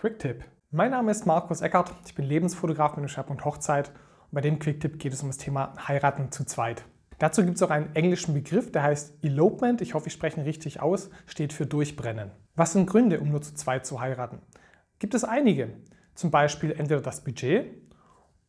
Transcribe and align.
Quick-Tipp. 0.00 0.44
Mein 0.70 0.92
Name 0.92 1.10
ist 1.10 1.26
Markus 1.26 1.60
Eckert, 1.60 1.92
ich 2.06 2.14
bin 2.14 2.24
Lebensfotograf 2.24 2.96
mit 2.96 3.04
dem 3.04 3.08
Schwerpunkt 3.08 3.44
Hochzeit 3.44 3.90
und 3.90 4.32
bei 4.32 4.40
dem 4.40 4.58
Quick-Tipp 4.58 4.98
geht 4.98 5.12
es 5.12 5.22
um 5.22 5.28
das 5.28 5.36
Thema 5.36 5.74
Heiraten 5.86 6.32
zu 6.32 6.46
zweit. 6.46 6.86
Dazu 7.18 7.44
gibt 7.44 7.56
es 7.56 7.62
auch 7.62 7.68
einen 7.68 7.94
englischen 7.94 8.32
Begriff, 8.32 8.72
der 8.72 8.82
heißt 8.82 9.22
Elopement, 9.22 9.82
ich 9.82 9.92
hoffe, 9.92 10.06
ich 10.06 10.14
spreche 10.14 10.40
ihn 10.40 10.44
richtig 10.44 10.80
aus, 10.80 11.10
steht 11.26 11.52
für 11.52 11.66
Durchbrennen. 11.66 12.30
Was 12.54 12.72
sind 12.72 12.86
Gründe, 12.86 13.20
um 13.20 13.28
nur 13.28 13.42
zu 13.42 13.54
zweit 13.54 13.84
zu 13.84 14.00
heiraten? 14.00 14.38
Gibt 14.98 15.12
es 15.12 15.22
einige. 15.22 15.68
Zum 16.14 16.30
Beispiel 16.30 16.70
entweder 16.70 17.02
das 17.02 17.22
Budget 17.22 17.66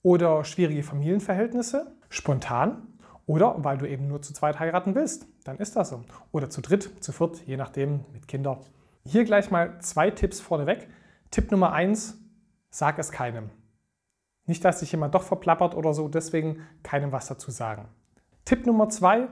oder 0.03 0.45
schwierige 0.45 0.83
Familienverhältnisse, 0.83 1.97
spontan 2.07 2.87
oder 3.25 3.55
weil 3.57 3.77
du 3.77 3.89
eben 3.89 4.07
nur 4.07 4.21
zu 4.21 4.33
zweit 4.33 4.57
heiraten 4.57 4.95
willst. 4.95 5.27
Dann 5.43 5.57
ist 5.57 5.75
das 5.75 5.89
so. 5.89 6.05
Oder 6.31 6.49
zu 6.49 6.61
dritt, 6.61 7.03
zu 7.03 7.11
viert, 7.11 7.45
je 7.45 7.57
nachdem, 7.57 8.05
mit 8.13 8.29
Kindern. 8.29 8.59
Hier 9.03 9.25
gleich 9.25 9.51
mal 9.51 9.79
zwei 9.81 10.11
Tipps 10.11 10.39
vorneweg. 10.39 10.87
Tipp 11.31 11.49
Nummer 11.49 11.71
eins: 11.71 12.17
sag 12.69 12.99
es 12.99 13.11
keinem. 13.11 13.49
Nicht, 14.45 14.65
dass 14.65 14.81
sich 14.81 14.91
jemand 14.91 15.15
doch 15.15 15.23
verplappert 15.23 15.75
oder 15.75 15.93
so, 15.93 16.09
deswegen 16.09 16.67
keinem 16.83 17.11
was 17.11 17.27
dazu 17.27 17.51
sagen. 17.51 17.87
Tipp 18.43 18.65
Nummer 18.65 18.89
zwei: 18.89 19.29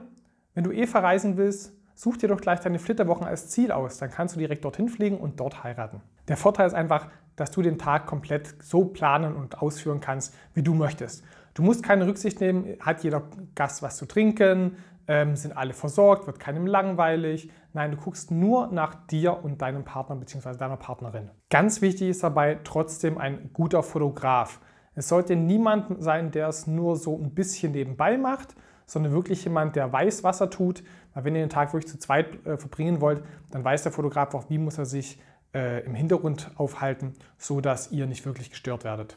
wenn 0.54 0.64
du 0.64 0.72
eh 0.72 0.86
verreisen 0.86 1.36
willst, 1.36 1.74
such 1.94 2.16
dir 2.16 2.28
doch 2.28 2.40
gleich 2.40 2.60
deine 2.60 2.78
Flitterwochen 2.78 3.26
als 3.26 3.50
Ziel 3.50 3.70
aus. 3.70 3.98
Dann 3.98 4.10
kannst 4.10 4.34
du 4.34 4.38
direkt 4.38 4.64
dorthin 4.64 4.88
fliegen 4.88 5.18
und 5.18 5.38
dort 5.38 5.62
heiraten. 5.62 6.00
Der 6.28 6.38
Vorteil 6.38 6.66
ist 6.66 6.74
einfach, 6.74 7.08
dass 7.36 7.50
du 7.50 7.60
den 7.60 7.78
Tag 7.78 8.06
komplett 8.06 8.54
so 8.62 8.86
planen 8.86 9.36
und 9.36 9.60
ausführen 9.60 10.00
kannst, 10.00 10.34
wie 10.54 10.62
du 10.62 10.74
möchtest. 10.74 11.22
Du 11.52 11.62
musst 11.62 11.82
keine 11.82 12.06
Rücksicht 12.06 12.40
nehmen, 12.40 12.76
hat 12.80 13.02
jeder 13.04 13.24
Gast 13.54 13.82
was 13.82 13.96
zu 13.96 14.06
trinken, 14.06 14.76
ähm, 15.10 15.34
sind 15.34 15.56
alle 15.56 15.72
versorgt, 15.72 16.28
wird 16.28 16.38
keinem 16.38 16.68
langweilig. 16.68 17.50
Nein, 17.72 17.90
du 17.90 17.96
guckst 17.96 18.30
nur 18.30 18.68
nach 18.68 18.94
dir 19.06 19.42
und 19.42 19.60
deinem 19.60 19.84
Partner 19.84 20.14
bzw. 20.14 20.56
deiner 20.56 20.76
Partnerin. 20.76 21.30
Ganz 21.50 21.82
wichtig 21.82 22.10
ist 22.10 22.22
dabei 22.22 22.60
trotzdem 22.62 23.18
ein 23.18 23.50
guter 23.52 23.82
Fotograf. 23.82 24.60
Es 24.94 25.08
sollte 25.08 25.34
niemand 25.34 26.00
sein, 26.00 26.30
der 26.30 26.46
es 26.46 26.68
nur 26.68 26.94
so 26.94 27.18
ein 27.18 27.34
bisschen 27.34 27.72
nebenbei 27.72 28.16
macht, 28.18 28.54
sondern 28.86 29.12
wirklich 29.12 29.42
jemand, 29.42 29.74
der 29.74 29.92
weiß, 29.92 30.22
was 30.22 30.40
er 30.40 30.48
tut. 30.48 30.84
Weil 31.12 31.24
wenn 31.24 31.34
ihr 31.34 31.42
den 31.42 31.50
Tag 31.50 31.72
wirklich 31.72 31.90
zu 31.90 31.98
zweit 31.98 32.46
äh, 32.46 32.56
verbringen 32.56 33.00
wollt, 33.00 33.24
dann 33.50 33.64
weiß 33.64 33.82
der 33.82 33.90
Fotograf 33.90 34.32
auch, 34.34 34.48
wie 34.48 34.58
muss 34.58 34.78
er 34.78 34.86
sich 34.86 35.20
äh, 35.52 35.84
im 35.84 35.94
Hintergrund 35.94 36.52
aufhalten, 36.54 37.14
so 37.36 37.60
dass 37.60 37.90
ihr 37.90 38.06
nicht 38.06 38.24
wirklich 38.26 38.50
gestört 38.50 38.84
werdet 38.84 39.16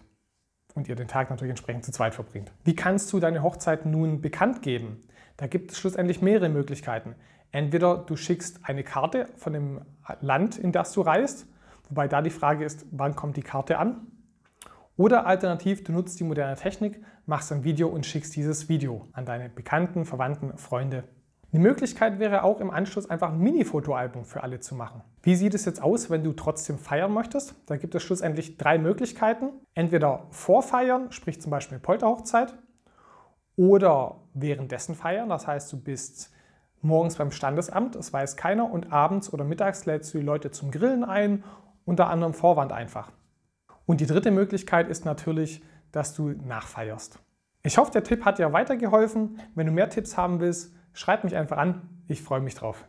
und 0.73 0.87
ihr 0.87 0.95
den 0.95 1.07
Tag 1.07 1.29
natürlich 1.29 1.51
entsprechend 1.51 1.85
zu 1.85 1.91
zweit 1.91 2.15
verbringt. 2.15 2.51
Wie 2.63 2.75
kannst 2.75 3.13
du 3.13 3.19
deine 3.19 3.43
Hochzeit 3.43 3.85
nun 3.85 4.21
bekannt 4.21 4.63
geben? 4.63 5.03
Da 5.37 5.47
gibt 5.47 5.71
es 5.71 5.79
schlussendlich 5.79 6.21
mehrere 6.21 6.49
Möglichkeiten. 6.49 7.15
Entweder 7.51 7.97
du 7.97 8.15
schickst 8.15 8.61
eine 8.63 8.83
Karte 8.83 9.27
von 9.37 9.53
dem 9.53 9.81
Land, 10.21 10.57
in 10.57 10.71
das 10.71 10.91
du 10.93 11.01
reist, 11.01 11.47
wobei 11.89 12.07
da 12.07 12.21
die 12.21 12.29
Frage 12.29 12.65
ist, 12.65 12.85
wann 12.91 13.15
kommt 13.15 13.37
die 13.37 13.43
Karte 13.43 13.77
an? 13.77 14.07
Oder 14.95 15.25
alternativ, 15.25 15.83
du 15.83 15.91
nutzt 15.91 16.19
die 16.19 16.23
moderne 16.23 16.55
Technik, 16.55 17.03
machst 17.25 17.51
ein 17.51 17.63
Video 17.63 17.87
und 17.87 18.05
schickst 18.05 18.35
dieses 18.35 18.69
Video 18.69 19.07
an 19.13 19.25
deine 19.25 19.49
Bekannten, 19.49 20.05
Verwandten, 20.05 20.57
Freunde. 20.57 21.03
Eine 21.51 21.61
Möglichkeit 21.61 22.17
wäre 22.17 22.43
auch 22.43 22.59
im 22.59 22.71
Anschluss 22.71 23.07
einfach 23.09 23.31
ein 23.31 23.37
Mini-Fotoalbum 23.37 24.25
für 24.25 24.41
alle 24.41 24.59
zu 24.59 24.73
machen. 24.73 25.01
Wie 25.21 25.35
sieht 25.35 25.53
es 25.53 25.65
jetzt 25.65 25.81
aus, 25.81 26.09
wenn 26.09 26.23
du 26.23 26.33
trotzdem 26.33 26.79
feiern 26.79 27.13
möchtest? 27.13 27.55
Da 27.67 27.77
gibt 27.77 27.93
es 27.93 28.01
schlussendlich 28.01 28.57
drei 28.57 28.79
Möglichkeiten. 28.79 29.51
Entweder 29.75 30.25
vorfeiern, 30.31 31.11
sprich 31.11 31.39
zum 31.41 31.51
Beispiel 31.51 31.77
Polterhochzeit, 31.77 32.55
oder 33.55 34.21
währenddessen 34.33 34.95
feiern. 34.95 35.29
Das 35.29 35.47
heißt, 35.47 35.71
du 35.71 35.79
bist 35.79 36.31
morgens 36.81 37.15
beim 37.15 37.31
Standesamt, 37.31 37.95
das 37.95 38.11
weiß 38.11 38.35
keiner, 38.35 38.69
und 38.69 38.91
abends 38.91 39.31
oder 39.31 39.43
mittags 39.43 39.85
lädst 39.85 40.13
du 40.13 40.19
die 40.19 40.25
Leute 40.25 40.51
zum 40.51 40.71
Grillen 40.71 41.03
ein, 41.03 41.43
unter 41.85 42.09
anderem 42.09 42.33
Vorwand 42.33 42.71
einfach. 42.71 43.11
Und 43.85 44.01
die 44.01 44.05
dritte 44.05 44.31
Möglichkeit 44.31 44.87
ist 44.87 45.05
natürlich, 45.05 45.61
dass 45.91 46.13
du 46.13 46.29
nachfeierst. 46.29 47.19
Ich 47.63 47.77
hoffe, 47.77 47.91
der 47.91 48.03
Tipp 48.03 48.25
hat 48.25 48.39
dir 48.39 48.51
weitergeholfen. 48.51 49.39
Wenn 49.55 49.67
du 49.67 49.71
mehr 49.71 49.89
Tipps 49.89 50.17
haben 50.17 50.39
willst, 50.39 50.73
schreib 50.93 51.23
mich 51.23 51.35
einfach 51.35 51.57
an. 51.57 52.03
Ich 52.07 52.21
freue 52.21 52.41
mich 52.41 52.55
drauf. 52.55 52.81